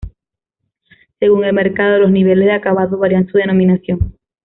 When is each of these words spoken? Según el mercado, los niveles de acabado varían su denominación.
Según 1.19 1.45
el 1.45 1.53
mercado, 1.53 1.99
los 1.99 2.09
niveles 2.09 2.47
de 2.47 2.53
acabado 2.53 2.97
varían 2.97 3.27
su 3.27 3.37
denominación. 3.37 4.17